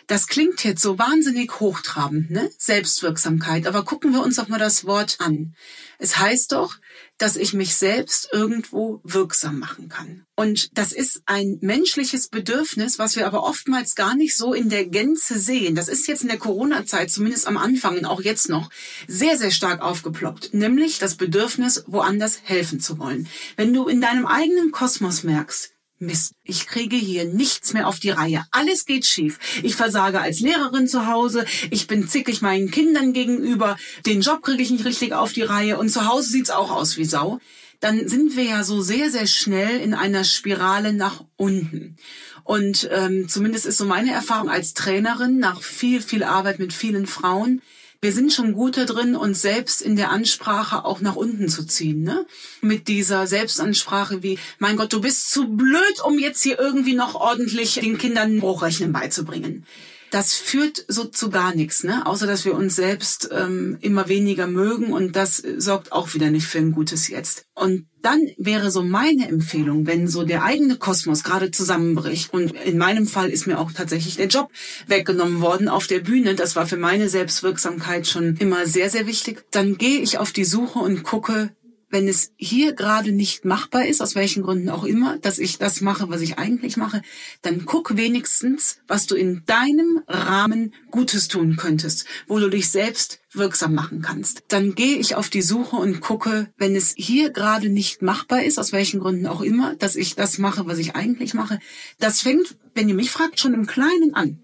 Das 0.07 0.27
klingt 0.27 0.65
jetzt 0.65 0.83
so 0.83 0.99
wahnsinnig 0.99 1.61
hochtrabend, 1.61 2.31
ne? 2.31 2.51
Selbstwirksamkeit. 2.59 3.67
Aber 3.67 3.85
gucken 3.85 4.13
wir 4.13 4.23
uns 4.23 4.37
doch 4.37 4.49
mal 4.49 4.59
das 4.59 4.85
Wort 4.85 5.17
an. 5.21 5.55
Es 5.99 6.19
heißt 6.19 6.53
doch, 6.53 6.77
dass 7.23 7.37
ich 7.37 7.53
mich 7.55 7.77
selbst 7.77 8.29
irgendwo 8.33 9.01
wirksam 9.05 9.61
machen 9.61 9.89
kann. 9.89 10.25
Und 10.35 10.77
das 10.77 10.91
ist 10.91 11.23
ein 11.27 11.59
menschliches 11.61 12.27
Bedürfnis, 12.27 12.99
was 12.99 13.15
wir 13.15 13.29
aber 13.29 13.45
oftmals 13.45 13.95
gar 13.95 14.17
nicht 14.17 14.37
so 14.37 14.53
in 14.53 14.69
der 14.69 14.87
Gänze 14.87 15.39
sehen. 15.39 15.77
Das 15.77 15.87
ist 15.87 16.09
jetzt 16.09 16.23
in 16.23 16.29
der 16.29 16.39
Corona-Zeit, 16.39 17.13
zumindest 17.13 17.47
am 17.47 17.57
Anfang 17.57 17.99
und 17.99 18.07
auch 18.07 18.23
jetzt 18.23 18.49
noch, 18.49 18.71
sehr, 19.07 19.39
sehr 19.39 19.53
stark 19.53 19.83
aufgeploppt. 19.83 20.53
Nämlich 20.53 20.99
das 20.99 21.15
Bedürfnis, 21.15 21.85
woanders 21.87 22.41
helfen 22.43 22.81
zu 22.81 22.99
wollen. 22.99 23.29
Wenn 23.57 23.73
du 23.73 23.87
in 23.87 24.01
deinem 24.01 24.27
eigenen 24.27 24.73
Kosmos 24.73 25.23
merkst, 25.23 25.73
Mist, 26.03 26.35
ich 26.45 26.67
kriege 26.67 26.97
hier 26.97 27.25
nichts 27.25 27.73
mehr 27.73 27.89
auf 27.89 27.99
die 27.99 28.11
Reihe. 28.11 28.45
Alles 28.51 28.85
geht 28.85 29.07
schief. 29.07 29.39
Ich 29.63 29.77
versage 29.77 30.21
als 30.21 30.41
Lehrerin 30.41 30.89
zu 30.89 31.07
Hause. 31.07 31.45
Ich 31.71 31.87
bin 31.87 32.09
zickig 32.09 32.43
meinen 32.43 32.71
Kindern 32.71 33.13
gegenüber. 33.13 33.77
Den 34.05 34.21
Job 34.21 34.43
kriege 34.43 34.63
ich 34.63 34.71
nicht 34.71 34.85
richtig 34.85 35.13
auf 35.13 35.33
die 35.33 35.43
Reihe. 35.43 35.79
Und 35.79 35.89
zu 35.89 36.07
Hause 36.07 36.31
sieht's 36.31 36.51
auch 36.51 36.71
aus 36.71 36.97
wie 36.97 37.05
Sau. 37.05 37.39
Dann 37.81 38.09
sind 38.09 38.37
wir 38.37 38.45
ja 38.45 38.63
so 38.63 38.81
sehr, 38.81 39.11
sehr 39.11 39.27
schnell 39.27 39.81
in 39.81 39.95
einer 39.95 40.25
Spirale 40.25 40.93
nach 40.93 41.25
unten. 41.37 41.97
Und 42.45 42.89
ähm, 42.93 43.29
zumindest 43.29 43.67
ist 43.67 43.79
so 43.79 43.85
meine 43.85 44.13
Erfahrung 44.13 44.51
als 44.51 44.75
Trainerin 44.75 45.39
nach 45.39 45.63
viel, 45.63 46.01
viel 46.01 46.25
Arbeit 46.25 46.59
mit 46.59 46.73
vielen 46.73 47.07
Frauen, 47.07 47.63
wir 48.03 48.13
sind 48.13 48.33
schon 48.33 48.53
gut 48.53 48.77
drin, 48.77 49.15
uns 49.15 49.43
selbst 49.43 49.81
in 49.81 49.95
der 49.95 50.11
Ansprache 50.11 50.85
auch 50.85 51.01
nach 51.01 51.15
unten 51.15 51.49
zu 51.49 51.65
ziehen, 51.65 52.03
ne? 52.03 52.27
Mit 52.61 52.89
dieser 52.89 53.29
Selbstansprache 53.29 54.25
wie, 54.25 54.41
mein 54.59 54.77
Gott, 54.77 54.93
du 54.93 55.01
bist 55.01 55.31
zu 55.31 55.47
blöd, 55.47 56.01
um 56.05 56.19
jetzt 56.19 56.43
hier 56.43 56.59
irgendwie 56.59 56.95
noch 56.95 57.15
ordentlich 57.15 57.75
den 57.75 57.99
Kindern 57.99 58.41
Bruchrechnen 58.41 58.93
beizubringen 58.93 59.65
das 60.13 60.35
führt 60.35 60.85
so 60.89 61.05
zu 61.05 61.31
gar 61.31 61.55
nichts, 61.55 61.85
ne? 61.85 62.07
Außer 62.07 62.27
dass 62.27 62.45
wir 62.45 62.55
uns 62.55 62.77
selbst 62.77 63.31
ähm, 63.33 63.79
immer 63.81 64.09
weniger 64.09 64.47
mögen 64.47 64.93
und 64.93 65.17
das 65.17 65.39
sorgt 65.57 65.91
auch 65.93 66.13
wieder 66.13 66.31
nicht 66.31 66.47
für 66.47 66.59
ein 66.59 66.73
gutes 66.73 67.09
Jetzt. 67.09 67.47
Und 67.55 67.87
dann 68.03 68.21
wäre 68.37 68.71
so 68.71 68.83
meine 68.83 69.27
Empfehlung, 69.27 69.87
wenn 69.87 70.09
so 70.09 70.23
der 70.23 70.45
eigene 70.45 70.77
Kosmos 70.77 71.25
gerade 71.25 71.51
zusammenbricht 71.51 72.35
und 72.35 72.53
in 72.53 72.77
meinem 72.77 73.07
Fall 73.07 73.31
ist 73.31 73.47
mir 73.47 73.59
auch 73.59 73.73
tatsächlich 73.73 74.17
der 74.17 74.27
Job 74.27 74.51
weggenommen 74.87 75.41
worden 75.41 75.69
auf 75.69 75.87
der 75.87 76.01
Bühne, 76.01 76.35
das 76.35 76.57
war 76.57 76.67
für 76.67 76.77
meine 76.77 77.09
Selbstwirksamkeit 77.09 78.07
schon 78.07 78.37
immer 78.37 78.67
sehr, 78.67 78.91
sehr 78.91 79.07
wichtig, 79.07 79.45
dann 79.51 79.79
gehe 79.79 80.01
ich 80.01 80.19
auf 80.19 80.33
die 80.33 80.45
Suche 80.45 80.79
und 80.79 81.05
gucke, 81.05 81.55
wenn 81.93 82.09
es 82.09 82.33
hier 82.37 82.73
gerade 82.73 83.13
nicht 83.13 83.45
machbar 83.45 83.85
ist, 83.87 84.01
aus 84.01 84.15
welchen 84.15 84.43
Gründen 84.43 84.71
auch 84.71 84.85
immer, 84.85 85.19
dass 85.19 85.39
ich 85.39 85.59
das 85.59 85.83
mache, 85.83 86.09
was 86.09 86.23
ich 86.23 86.39
eigentlich 86.39 86.77
mache, 86.77 87.03
dann 87.43 87.67
guck 87.67 87.97
wenigstens, 87.97 88.79
was 88.89 89.07
du 89.07 89.15
in 89.15 89.43
deinem 89.45 90.03
Rahmen 90.09 90.73
Gutes 90.91 91.29
tun 91.29 91.57
könntest, 91.57 92.07
wo 92.27 92.39
du 92.39 92.49
dich 92.49 92.71
selbst 92.71 93.21
wirksam 93.33 93.75
machen 93.75 94.01
kannst. 94.01 94.45
Dann 94.49 94.75
gehe 94.75 94.97
ich 94.97 95.15
auf 95.15 95.29
die 95.29 95.43
Suche 95.43 95.77
und 95.77 96.01
gucke, 96.01 96.51
wenn 96.57 96.75
es 96.75 96.95
hier 96.97 97.31
gerade 97.31 97.69
nicht 97.69 98.01
machbar 98.01 98.43
ist, 98.43 98.59
aus 98.59 98.73
welchen 98.73 99.01
Gründen 99.01 99.27
auch 99.27 99.43
immer, 99.43 99.77
dass 99.77 99.95
ich 99.95 100.15
das 100.15 100.39
mache, 100.39 100.67
was 100.67 100.79
ich 100.79 100.97
eigentlich 100.97 101.35
mache. 101.35 101.59
Das 101.99 102.23
fängt, 102.23 102.57
wenn 102.75 102.89
ihr 102.89 102.95
mich 102.95 103.11
fragt, 103.11 103.39
schon 103.39 103.55
im 103.55 103.67
Kleinen 103.67 104.15
an 104.15 104.43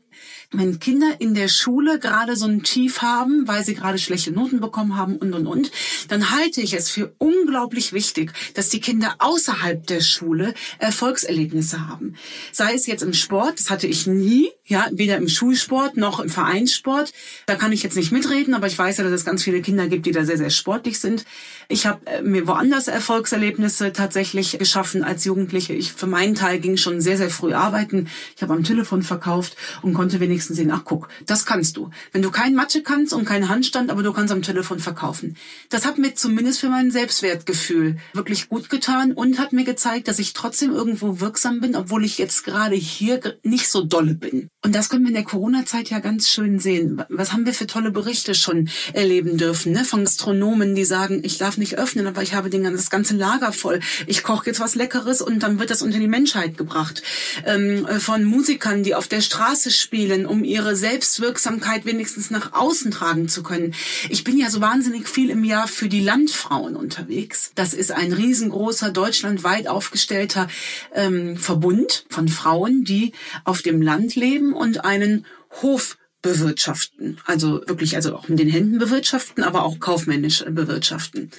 wenn 0.50 0.81
Kinder 0.81 1.17
in 1.19 1.35
der 1.35 1.49
Schule 1.49 1.99
gerade 1.99 2.35
so 2.35 2.47
ein 2.47 2.62
Tief 2.62 3.02
haben, 3.02 3.47
weil 3.47 3.64
sie 3.64 3.75
gerade 3.75 3.99
schlechte 3.99 4.33
Noten 4.33 4.61
bekommen 4.61 4.97
haben 4.97 5.17
und, 5.17 5.35
und, 5.35 5.47
und, 5.47 5.71
dann 6.09 6.31
halte 6.31 6.62
ich 6.62 6.73
es 6.73 6.88
für 6.88 7.12
unglaublich 7.19 7.93
wichtig, 7.93 8.33
dass 8.55 8.71
die 8.71 8.81
Kinder 8.81 9.17
außerhalb 9.19 9.87
der 9.87 10.00
Schule 10.00 10.55
Erfolgserlebnisse 10.78 11.87
haben. 11.87 12.14
Sei 12.50 12.73
es 12.73 12.87
jetzt 12.87 13.02
im 13.02 13.12
Sport, 13.12 13.61
das 13.61 13.69
hatte 13.69 13.87
ich 13.87 14.07
nie, 14.07 14.49
ja, 14.64 14.87
weder 14.90 15.19
im 15.19 15.28
Schulsport 15.28 15.99
noch 15.99 16.19
im 16.19 16.31
Vereinssport. 16.31 17.12
Da 17.45 17.55
kann 17.55 17.73
ich 17.73 17.83
jetzt 17.83 17.97
nicht 17.97 18.11
mitreden, 18.11 18.55
aber 18.55 18.69
ich 18.69 18.78
weiß 18.78 18.97
ja, 18.97 19.05
dass 19.05 19.12
es 19.12 19.26
ganz 19.26 19.43
viele 19.43 19.61
Kinder 19.61 19.87
gibt, 19.87 20.07
die 20.07 20.12
da 20.12 20.25
sehr, 20.25 20.38
sehr 20.38 20.50
sportlich 20.50 20.99
sind. 20.99 21.26
Ich 21.69 21.85
habe 21.85 22.07
äh, 22.07 22.23
mir 22.23 22.47
woanders 22.47 22.88
Erfolgserlebnisse 22.88 23.93
tatsächlich 23.93 24.59
geschaffen 24.59 25.05
als 25.05 25.26
Jugendliche. 25.26 25.75
Ich 25.75 25.93
für 25.93 26.07
meinen 26.07 26.35
Teil 26.35 26.59
ging 26.59 26.78
schon 26.78 27.02
sehr, 27.02 27.19
sehr 27.19 27.28
früh 27.28 27.52
arbeiten. 27.52 28.09
Ich 28.35 28.43
habe 28.43 28.55
am 28.55 28.64
Telefon 28.64 29.02
verkauft 29.02 29.55
und 29.83 29.93
konnte 29.93 30.21
wenigstens 30.21 30.38
wenigstens 30.38 30.57
sehen, 30.57 30.71
ach 30.71 30.85
guck, 30.85 31.09
das 31.26 31.47
kannst 31.47 31.76
du. 31.76 31.90
Wenn 32.12 32.23
du 32.23 32.30
kein 32.30 32.54
Mathe 32.54 32.83
kannst 32.83 33.12
und 33.12 33.25
keinen 33.25 33.49
Handstand, 33.49 33.90
aber 33.90 34.04
du 34.04 34.12
kannst 34.12 34.33
am 34.33 34.42
Telefon 34.42 34.78
verkaufen. 34.78 35.37
Das 35.68 35.85
hat 35.85 35.99
mir 35.99 36.14
zumindest 36.14 36.61
für 36.61 36.68
mein 36.68 36.92
Selbstwertgefühl 36.92 37.97
wirklich 38.12 38.49
gut 38.49 38.71
getan 38.71 39.12
und 39.12 39.40
hat 39.40 39.52
mir 39.52 39.64
gezeigt, 39.64 40.07
dass 40.07 40.21
ich 40.21 40.35
trotzdem 40.35 40.71
irgendwo 40.73 41.18
wirksam 41.18 41.61
bin, 41.61 41.75
obwohl 41.75 42.04
ich 42.04 42.18
jetzt 42.18 42.45
gerade 42.45 42.76
hier 42.76 43.37
nicht 43.42 43.68
so 43.68 43.83
dolle 43.83 44.14
bin. 44.14 44.49
Und 44.68 44.75
das 44.75 44.90
können 44.90 45.04
wir 45.04 45.08
in 45.08 45.14
der 45.14 45.25
Corona-Zeit 45.25 45.88
ja 45.88 45.98
ganz 45.98 46.28
schön 46.28 46.58
sehen. 46.58 47.02
Was 47.08 47.32
haben 47.32 47.46
wir 47.46 47.54
für 47.54 47.66
tolle 47.66 47.90
Berichte 47.90 48.34
schon 48.34 48.68
erleben 48.92 49.38
dürfen, 49.38 49.72
ne? 49.72 49.82
Von 49.82 50.04
Gastronomen, 50.04 50.75
die 50.75 50.84
sagen, 50.84 51.20
ich 51.22 51.38
darf 51.38 51.56
nicht 51.56 51.78
öffnen, 51.78 52.06
aber 52.06 52.22
ich 52.22 52.34
habe 52.34 52.50
den, 52.50 52.64
das 52.64 52.90
ganze 52.90 53.16
Lager 53.16 53.52
voll. 53.52 53.80
Ich 54.06 54.22
koche 54.22 54.44
jetzt 54.44 54.60
was 54.60 54.75
Leckeres 54.75 55.22
und 55.22 55.42
dann 55.42 55.58
wird 55.58 55.70
das 55.70 55.80
unter 55.80 55.98
die 55.98 56.06
Menschheit 56.06 56.58
gebracht. 56.58 57.02
Ähm, 57.46 57.87
von 57.98 58.25
Musikern, 58.25 58.82
die 58.82 58.94
auf 58.94 59.08
der 59.08 59.22
Straße 59.22 59.70
spielen 59.70 60.26
um 60.26 60.44
ihre 60.44 60.76
Selbstwirksamkeit 60.76 61.87
wenigstens 61.87 62.30
nach 62.30 62.52
außen 62.52 62.90
tragen 62.90 63.30
zu 63.30 63.42
können. 63.42 63.72
Ich 64.10 64.22
bin 64.22 64.37
ja 64.37 64.50
so 64.50 64.60
wahnsinnig 64.60 65.08
viel 65.08 65.30
im 65.30 65.44
Jahr 65.44 65.66
für 65.66 65.88
die 65.88 66.00
Landfrauen 66.00 66.76
unterwegs. 66.76 67.52
Das 67.54 67.72
ist 67.72 67.90
ein 67.90 68.12
riesengroßer, 68.12 68.90
deutschlandweit 68.90 69.66
aufgestellter 69.66 70.46
ähm, 70.94 71.38
Verbund 71.38 72.04
von 72.10 72.28
Frauen, 72.28 72.84
die 72.84 73.12
auf 73.44 73.62
dem 73.62 73.80
Land 73.80 74.14
leben 74.14 74.56
und 74.59 74.85
einen 74.85 75.27
Hof 75.62 75.99
bewirtschaften. 76.23 77.21
Also 77.25 77.62
wirklich, 77.67 77.97
also 77.97 78.17
auch 78.17 78.29
mit 78.29 78.38
den 78.38 78.49
Händen 78.49 78.79
bewirtschaften, 78.79 79.45
aber 79.45 79.65
auch 79.65 79.79
kaufmännisch 79.79 80.45
bewirtschaften. 80.45 81.31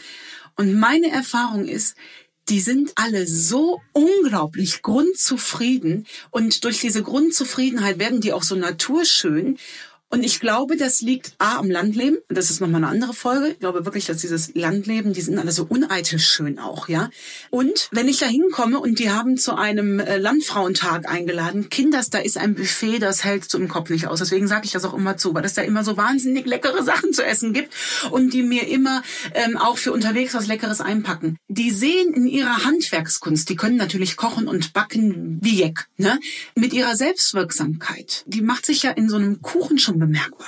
Und 0.56 0.80
meine 0.80 1.12
Erfahrung 1.12 1.68
ist, 1.68 1.96
die 2.50 2.60
sind 2.60 2.94
alle 2.96 3.28
so 3.28 3.80
unglaublich 3.94 4.82
grundzufrieden 4.82 6.08
und 6.32 6.64
durch 6.64 6.80
diese 6.82 7.04
Grundzufriedenheit 7.04 8.00
werden 8.00 8.22
die 8.22 8.34
auch 8.34 8.44
so 8.44 8.56
naturschön 8.56 9.60
und 10.12 10.24
ich 10.24 10.40
glaube, 10.40 10.76
das 10.76 11.02
liegt 11.02 11.34
A 11.38 11.58
am 11.58 11.70
Landleben. 11.70 12.18
Das 12.30 12.50
ist 12.50 12.62
nochmal 12.62 12.84
eine 12.84 12.92
andere 12.92 13.14
Folge. 13.14 13.50
Ich 13.50 13.60
glaube 13.60 13.86
wirklich, 13.86 14.08
dass 14.08 14.18
dieses 14.18 14.56
Landleben, 14.56 15.14
die 15.14 15.22
sind 15.22 15.38
alle 15.38 15.52
so 15.52 15.68
uneitel 15.70 16.18
schön 16.18 16.58
auch, 16.58 16.90
ja. 16.90 17.12
Und 17.52 17.90
wenn 17.92 18.08
ich 18.08 18.18
da 18.18 18.26
hinkomme 18.26 18.80
und 18.80 18.98
die 18.98 19.12
haben 19.12 19.38
zu 19.38 19.56
einem 19.56 20.00
äh, 20.00 20.18
Landfrauentag 20.18 21.08
eingeladen, 21.08 21.70
Kinders, 21.70 22.10
da 22.10 22.18
ist 22.18 22.40
ein 22.40 22.56
Buffet, 22.56 22.98
das 22.98 23.24
hält 23.24 23.50
so 23.50 23.60
im 23.60 23.68
Kopf 23.68 23.92
nicht 23.92 24.08
aus. 24.08 24.18
Deswegen 24.18 24.48
sage 24.48 24.66
ich 24.66 24.72
das 24.72 24.84
auch 24.84 24.96
immer 24.96 25.18
zu, 25.18 25.36
weil 25.36 25.46
es 25.46 25.54
da 25.54 25.62
immer 25.62 25.84
so 25.84 25.96
wahnsinnig 25.96 26.48
leckere 26.48 26.82
Sachen 26.84 27.14
zu 27.14 27.24
essen 27.24 27.54
gibt 27.54 27.72
und 28.10 28.34
die 28.34 28.42
mir 28.42 28.68
immer 28.68 29.04
ähm, 29.36 29.58
auch 29.58 29.78
für 29.78 29.92
unterwegs 29.92 30.34
was 30.34 30.48
Leckeres 30.48 30.82
einpacken. 30.82 31.38
Die 31.50 31.70
sehen 31.70 32.16
in 32.16 32.26
ihrer 32.26 32.66
Handwerkskunst, 32.66 33.48
die 33.48 33.56
können 33.56 33.78
natürlich 33.78 34.18
kochen 34.18 34.48
und 34.48 34.74
backen 34.74 35.38
wie 35.42 35.60
Jeck, 35.60 35.88
ne? 35.98 36.20
Mit 36.56 36.74
ihrer 36.74 36.96
Selbstwirksamkeit. 36.96 38.24
Die 38.26 38.42
macht 38.42 38.66
sich 38.66 38.82
ja 38.82 38.90
in 38.90 39.08
so 39.08 39.18
einem 39.18 39.44
Kuchen 39.44 39.78
schon 39.78 39.99
bemerkbar. 40.00 40.48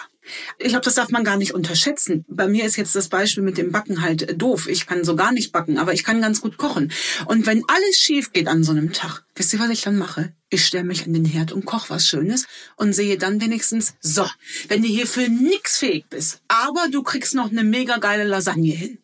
Ich 0.60 0.70
glaube, 0.70 0.86
das 0.86 0.96
darf 0.96 1.10
man 1.10 1.24
gar 1.24 1.38
nicht 1.38 1.53
unterschätzen. 1.53 2.25
Bei 2.27 2.48
mir 2.48 2.65
ist 2.65 2.77
jetzt 2.77 2.96
das 2.96 3.10
Beispiel 3.10 3.43
mit 3.43 3.58
dem 3.58 3.72
Backen 3.72 4.01
halt 4.01 4.41
doof. 4.41 4.67
Ich 4.67 4.86
kann 4.86 5.03
so 5.03 5.15
gar 5.15 5.31
nicht 5.31 5.51
backen, 5.51 5.77
aber 5.77 5.93
ich 5.93 6.03
kann 6.03 6.22
ganz 6.22 6.41
gut 6.41 6.58
kochen. 6.58 6.91
Und 7.25 7.46
wenn 7.46 7.63
alles 7.67 7.98
schief 7.98 8.31
geht 8.31 8.48
an 8.48 8.63
so 8.63 8.72
einem 8.72 8.93
Tag, 8.93 9.24
wisst 9.36 9.53
ihr, 9.53 9.60
was 9.60 9.70
ich 9.70 9.81
dann 9.81 9.98
mache? 9.98 10.31
Ich 10.50 10.65
stelle 10.65 10.84
mich 10.84 11.05
an 11.05 11.13
den 11.13 11.25
Herd 11.25 11.51
und 11.51 11.65
koche 11.65 11.89
was 11.89 12.05
Schönes 12.05 12.46
und 12.75 12.93
sehe 12.93 13.17
dann 13.17 13.41
wenigstens, 13.41 13.96
so, 14.00 14.25
wenn 14.67 14.81
du 14.81 14.88
hier 14.88 15.08
für 15.08 15.27
nix 15.27 15.77
fähig 15.77 16.05
bist, 16.10 16.41
aber 16.48 16.88
du 16.91 17.03
kriegst 17.03 17.36
noch 17.36 17.50
eine 17.51 17.63
mega 17.63 17.98
geile 17.98 18.24
Lasagne 18.24 18.74
hin 18.74 18.98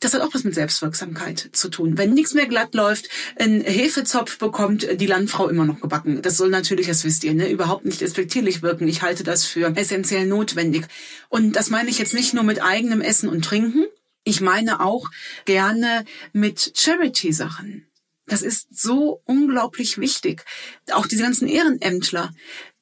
das 0.00 0.12
hat 0.12 0.20
auch 0.20 0.34
was 0.34 0.44
mit 0.44 0.54
Selbstwirksamkeit 0.54 1.50
zu 1.52 1.70
tun. 1.70 1.96
Wenn 1.96 2.12
nichts 2.12 2.34
mehr 2.34 2.46
glatt 2.46 2.74
läuft, 2.74 3.08
ein 3.38 3.62
Hefezopf 3.62 4.38
bekommt 4.38 4.86
die 5.00 5.06
Landfrau 5.06 5.48
immer 5.48 5.64
noch 5.64 5.80
gebacken. 5.80 6.20
Das 6.20 6.36
soll 6.36 6.50
natürlich, 6.50 6.86
das 6.86 7.04
wisst 7.04 7.24
ihr, 7.24 7.34
ne, 7.34 7.50
überhaupt 7.50 7.86
nicht 7.86 8.02
despektierlich 8.02 8.62
wirken. 8.62 8.88
Ich 8.88 9.02
halte 9.02 9.24
das 9.24 9.46
für 9.46 9.74
essentiell 9.74 10.26
notwendig. 10.26 10.86
Und 11.28 11.56
das 11.56 11.70
meine 11.70 11.88
ich 11.88 11.98
jetzt 11.98 12.14
nicht 12.14 12.34
nur 12.34 12.44
mit 12.44 12.62
eigenem 12.62 13.00
Essen 13.00 13.28
und 13.28 13.44
Trinken. 13.44 13.86
Ich 14.22 14.40
meine 14.40 14.80
auch 14.80 15.08
gerne 15.46 16.04
mit 16.32 16.72
Charity-Sachen. 16.76 17.86
Das 18.26 18.42
ist 18.42 18.66
so 18.76 19.22
unglaublich 19.24 19.98
wichtig. 19.98 20.44
Auch 20.90 21.06
diese 21.06 21.22
ganzen 21.22 21.48
Ehrenämtler, 21.48 22.34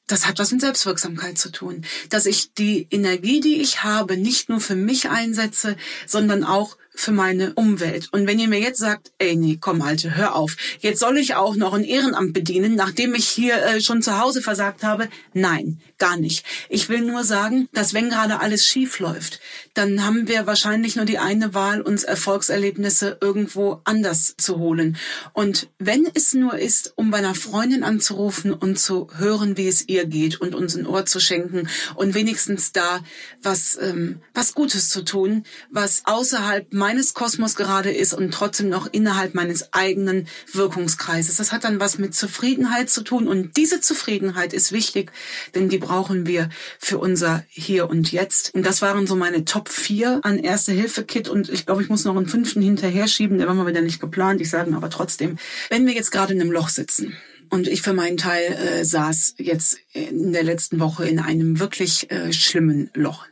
das 0.07 0.27
hat 0.27 0.39
was 0.39 0.53
mit 0.53 0.63
Selbstwirksamkeit 0.63 1.39
zu 1.39 1.51
tun, 1.51 1.85
dass 2.11 2.27
ich 2.27 2.55
die 2.55 2.89
Energie, 2.91 3.41
die 3.41 3.61
ich 3.61 3.85
habe, 3.85 4.17
nicht 4.17 4.49
nur 4.49 4.61
für 4.61 4.75
mich 4.75 5.09
einsetze, 5.09 5.77
sondern 6.07 6.45
auch 6.45 6.77
für 6.95 7.13
meine 7.13 7.55
Umwelt. 7.55 8.09
Und 8.13 8.27
wenn 8.27 8.39
ihr 8.39 8.49
mir 8.49 8.61
jetzt 8.61 8.79
sagt, 8.79 9.13
ey, 9.19 9.37
nee, 9.37 9.59
komm, 9.61 9.83
Alte, 9.83 10.17
hör 10.17 10.37
auf. 10.37 10.57
Jetzt 10.81 11.01
soll 11.01 11.19
ich 11.19 11.35
auch 11.35 11.57
noch 11.57 11.75
ein 11.75 11.85
Ehrenamt 11.85 12.33
bedienen, 12.33 12.77
nachdem 12.77 13.15
ich 13.15 13.29
hier 13.29 13.63
äh, 13.65 13.81
schon 13.81 14.01
zu 14.01 14.21
Hause 14.21 14.41
versagt 14.41 14.85
habe. 14.85 15.09
Nein, 15.33 15.81
gar 15.99 16.17
nicht. 16.17 16.47
Ich 16.69 16.89
will 16.89 17.01
nur 17.01 17.25
sagen, 17.25 17.69
dass 17.73 17.95
wenn 17.95 18.11
gerade 18.11 18.41
alles 18.41 18.65
schief 18.65 19.01
läuft, 19.01 19.41
dann 19.75 20.05
haben 20.05 20.29
wir 20.29 20.47
wahrscheinlich 20.47 20.95
nur 20.95 21.05
die 21.05 21.19
eine 21.19 21.53
Wahl, 21.53 21.81
uns 21.81 22.05
Erfolgserlebnisse 22.05 23.19
irgendwo 23.21 23.81
anders 23.85 24.35
zu 24.37 24.59
holen. 24.59 24.97
Und 25.33 25.69
wenn 25.79 26.07
es 26.15 26.33
nur 26.33 26.59
ist, 26.59 26.93
um 26.97 27.11
bei 27.11 27.19
einer 27.19 27.35
Freundin 27.35 27.83
anzurufen 27.83 28.53
und 28.53 28.79
zu 28.79 29.09
hören, 29.17 29.57
wie 29.57 29.67
es 29.67 29.89
ihr 29.89 30.07
geht 30.07 30.41
und 30.41 30.55
uns 30.55 30.77
ein 30.77 30.87
Ohr 30.87 31.07
zu 31.07 31.19
schenken 31.19 31.69
und 31.97 32.15
wenigstens 32.15 32.73
da 32.73 33.01
was, 33.43 33.77
ähm, 33.81 34.21
was 34.33 34.55
Gutes 34.55 34.91
zu 34.91 35.05
tun, 35.05 35.45
was 35.71 36.03
außerhalb 36.05 36.73
meines 36.85 37.15
Kosmos 37.15 37.55
gerade 37.55 37.91
ist 37.91 38.13
und 38.13 38.35
trotzdem 38.35 38.69
noch 38.69 38.87
innerhalb 38.93 39.35
meines 39.35 39.73
eigenen 39.73 40.29
Wirkungskreises. 40.53 41.39
Das 41.39 41.51
hat 41.51 41.65
dann 41.65 41.81
was 41.81 41.97
mit 41.97 42.15
Zufriedenheit 42.15 42.91
zu 42.91 43.01
tun 43.01 43.27
und 43.27 43.57
diese 43.57 43.81
Zufriedenheit 43.81 44.53
ist 44.53 44.71
wichtig, 44.71 45.11
denn 45.55 45.71
die 45.71 45.79
brauchen 45.79 46.27
wir 46.27 46.51
für 46.79 46.99
unser 46.99 47.43
Hier 47.49 47.89
und 47.89 48.13
Jetzt. 48.13 48.55
Und 48.55 48.67
das 48.67 48.83
waren 48.83 49.07
so 49.07 49.17
meine 49.17 49.47
Top 49.47 49.71
4 49.71 50.21
an 50.25 50.39
Erste-Hilfe-Kit 50.39 51.31
und 51.31 51.49
ich 51.49 51.65
glaube, 51.65 51.81
ich 51.81 51.89
muss 51.89 52.05
noch 52.05 52.15
einen 52.15 52.29
fünften 52.29 52.61
hinterher 52.61 53.09
schieben, 53.09 53.39
der 53.39 53.47
war 53.47 53.55
mal 53.55 53.67
wieder 53.67 53.81
nicht 53.81 53.99
geplant, 53.99 54.43
ich 54.43 54.51
sage 54.51 54.77
aber 54.77 54.91
trotzdem. 54.91 55.39
Wenn 55.71 55.87
wir 55.87 55.95
jetzt 55.95 56.11
gerade 56.11 56.35
in 56.35 56.41
einem 56.43 56.53
Loch 56.53 56.69
sitzen, 56.69 57.17
und 57.51 57.69
ich 57.69 57.83
für 57.83 57.93
meinen 57.93 58.17
Teil 58.17 58.53
äh, 58.53 58.85
saß 58.85 59.35
jetzt 59.39 59.79
in 59.93 60.33
der 60.33 60.43
letzten 60.43 60.81
Woche 60.81 61.07
in 61.07 61.21
einem 61.21 61.61
wirklich 61.61 62.11
äh, 62.11 62.33
schlimmen 62.33 62.91
Loch. 62.95 63.27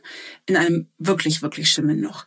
In 0.45 0.55
einem 0.55 0.87
wirklich, 0.97 1.41
wirklich 1.41 1.69
schlimmen 1.69 1.99
Loch 1.99 2.25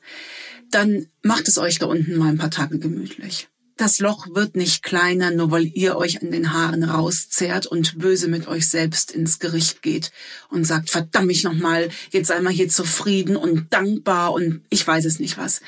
dann 0.71 1.07
macht 1.23 1.49
es 1.49 1.59
euch 1.59 1.79
da 1.79 1.87
unten 1.87 2.17
mal 2.17 2.29
ein 2.29 2.39
paar 2.39 2.51
Tage 2.51 2.79
gemütlich. 2.79 3.49
Das 3.79 3.99
Loch 3.99 4.29
wird 4.33 4.57
nicht 4.57 4.83
kleiner, 4.83 5.31
nur 5.31 5.51
weil 5.51 5.67
ihr 5.67 5.97
euch 5.97 6.23
an 6.23 6.31
den 6.31 6.55
Haaren 6.55 6.83
rauszehrt 6.83 7.67
und 7.67 7.99
böse 7.99 8.27
mit 8.27 8.49
euch 8.49 8.69
selbst 8.69 9.11
ins 9.11 9.39
Gericht 9.39 9.83
geht 9.83 10.13
und 10.49 10.65
sagt, 10.65 10.89
verdammt 10.89 11.27
mich 11.27 11.45
nochmal, 11.45 11.91
jetzt 12.11 12.29
sei 12.29 12.41
mal 12.41 12.55
hier 12.55 12.71
zufrieden 12.71 13.37
und 13.37 13.75
dankbar 13.75 14.33
und 14.33 14.63
ich 14.71 14.87
weiß 14.87 15.05
es 15.05 15.21
nicht 15.21 15.37
was. 15.37 15.61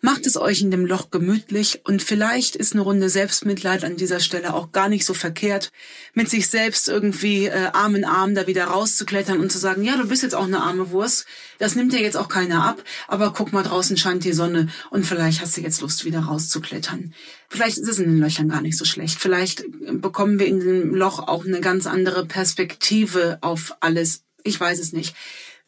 Macht 0.00 0.26
es 0.26 0.36
euch 0.36 0.60
in 0.60 0.72
dem 0.72 0.86
Loch 0.86 1.12
gemütlich 1.12 1.82
und 1.84 2.02
vielleicht 2.02 2.56
ist 2.56 2.72
eine 2.72 2.82
Runde 2.82 3.08
Selbstmitleid 3.08 3.84
an 3.84 3.96
dieser 3.96 4.18
Stelle 4.18 4.54
auch 4.54 4.72
gar 4.72 4.88
nicht 4.88 5.06
so 5.06 5.14
verkehrt, 5.14 5.70
mit 6.14 6.28
sich 6.28 6.48
selbst 6.48 6.88
irgendwie 6.88 7.46
äh, 7.46 7.68
Arm 7.72 7.94
in 7.94 8.04
Arm 8.04 8.34
da 8.34 8.48
wieder 8.48 8.64
rauszuklettern 8.64 9.38
und 9.38 9.52
zu 9.52 9.58
sagen, 9.58 9.84
ja, 9.84 9.96
du 9.96 10.08
bist 10.08 10.24
jetzt 10.24 10.34
auch 10.34 10.46
eine 10.46 10.62
arme 10.62 10.90
Wurst, 10.90 11.26
das 11.60 11.76
nimmt 11.76 11.92
dir 11.92 12.00
jetzt 12.00 12.16
auch 12.16 12.28
keiner 12.28 12.64
ab, 12.64 12.82
aber 13.06 13.32
guck 13.32 13.52
mal, 13.52 13.62
draußen 13.62 13.96
scheint 13.96 14.24
die 14.24 14.32
Sonne 14.32 14.66
und 14.90 15.06
vielleicht 15.06 15.40
hast 15.40 15.56
du 15.56 15.60
jetzt 15.60 15.80
Lust, 15.80 16.04
wieder 16.04 16.24
rauszuklettern. 16.24 17.14
Vielleicht 17.52 17.76
ist 17.76 17.88
es 17.88 17.98
in 17.98 18.06
den 18.06 18.18
Löchern 18.18 18.48
gar 18.48 18.62
nicht 18.62 18.78
so 18.78 18.86
schlecht. 18.86 19.18
Vielleicht 19.20 19.66
bekommen 20.00 20.38
wir 20.38 20.46
in 20.46 20.60
dem 20.60 20.94
Loch 20.94 21.18
auch 21.18 21.44
eine 21.44 21.60
ganz 21.60 21.86
andere 21.86 22.24
Perspektive 22.24 23.36
auf 23.42 23.76
alles. 23.80 24.22
Ich 24.42 24.58
weiß 24.58 24.78
es 24.78 24.94
nicht. 24.94 25.14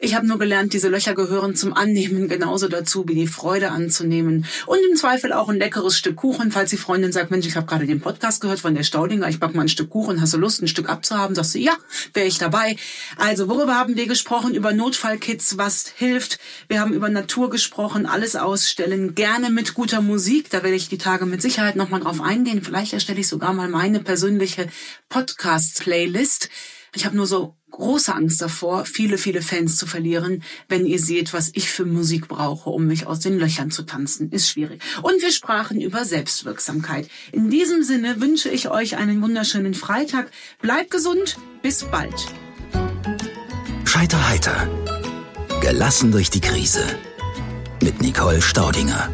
Ich 0.04 0.14
habe 0.14 0.26
nur 0.26 0.38
gelernt, 0.38 0.74
diese 0.74 0.90
Löcher 0.90 1.14
gehören 1.14 1.56
zum 1.56 1.72
Annehmen 1.72 2.28
genauso 2.28 2.68
dazu, 2.68 3.08
wie 3.08 3.14
die 3.14 3.26
Freude 3.26 3.70
anzunehmen. 3.70 4.44
Und 4.66 4.78
im 4.90 4.96
Zweifel 4.96 5.32
auch 5.32 5.48
ein 5.48 5.56
leckeres 5.56 5.96
Stück 5.96 6.16
Kuchen, 6.16 6.52
falls 6.52 6.68
die 6.68 6.76
Freundin 6.76 7.10
sagt, 7.10 7.30
Mensch, 7.30 7.46
ich 7.46 7.56
habe 7.56 7.66
gerade 7.66 7.86
den 7.86 8.02
Podcast 8.02 8.42
gehört 8.42 8.60
von 8.60 8.74
der 8.74 8.82
Staudinger, 8.82 9.30
ich 9.30 9.40
back 9.40 9.54
mal 9.54 9.62
ein 9.62 9.68
Stück 9.70 9.88
Kuchen, 9.88 10.20
hast 10.20 10.34
du 10.34 10.36
Lust, 10.36 10.60
ein 10.60 10.68
Stück 10.68 10.90
abzuhaben? 10.90 11.34
Sagst 11.34 11.54
du, 11.54 11.58
ja, 11.58 11.74
wäre 12.12 12.26
ich 12.26 12.36
dabei. 12.36 12.76
Also, 13.16 13.48
worüber 13.48 13.76
haben 13.76 13.96
wir 13.96 14.06
gesprochen? 14.06 14.54
Über 14.54 14.74
Notfallkits, 14.74 15.56
was 15.56 15.88
hilft. 15.96 16.38
Wir 16.68 16.80
haben 16.80 16.92
über 16.92 17.08
Natur 17.08 17.48
gesprochen, 17.48 18.04
alles 18.04 18.36
ausstellen, 18.36 19.14
gerne 19.14 19.48
mit 19.48 19.72
guter 19.72 20.02
Musik. 20.02 20.50
Da 20.50 20.62
werde 20.62 20.76
ich 20.76 20.90
die 20.90 20.98
Tage 20.98 21.24
mit 21.24 21.40
Sicherheit 21.40 21.76
nochmal 21.76 22.00
drauf 22.00 22.20
eingehen. 22.20 22.62
Vielleicht 22.62 22.92
erstelle 22.92 23.20
ich 23.20 23.28
sogar 23.28 23.54
mal 23.54 23.70
meine 23.70 24.00
persönliche 24.00 24.68
Podcast-Playlist. 25.08 26.50
Ich 26.94 27.06
habe 27.06 27.16
nur 27.16 27.26
so 27.26 27.56
große 27.76 28.14
Angst 28.14 28.40
davor, 28.40 28.84
viele, 28.84 29.18
viele 29.18 29.42
Fans 29.42 29.76
zu 29.76 29.86
verlieren, 29.86 30.42
wenn 30.68 30.86
ihr 30.86 30.98
seht, 30.98 31.32
was 31.32 31.50
ich 31.54 31.68
für 31.68 31.84
Musik 31.84 32.28
brauche, 32.28 32.70
um 32.70 32.86
mich 32.86 33.06
aus 33.06 33.20
den 33.20 33.38
Löchern 33.38 33.70
zu 33.70 33.82
tanzen. 33.82 34.30
Ist 34.30 34.48
schwierig. 34.48 34.82
Und 35.02 35.20
wir 35.20 35.32
sprachen 35.32 35.80
über 35.80 36.04
Selbstwirksamkeit. 36.04 37.08
In 37.32 37.50
diesem 37.50 37.82
Sinne 37.82 38.20
wünsche 38.20 38.48
ich 38.48 38.70
euch 38.70 38.96
einen 38.96 39.20
wunderschönen 39.22 39.74
Freitag. 39.74 40.30
Bleibt 40.60 40.90
gesund. 40.90 41.36
Bis 41.62 41.84
bald. 41.84 42.14
Scheiter 43.84 44.28
heiter. 44.28 44.68
Gelassen 45.60 46.12
durch 46.12 46.30
die 46.30 46.40
Krise. 46.40 46.84
Mit 47.82 48.00
Nicole 48.02 48.42
Staudinger. 48.42 49.10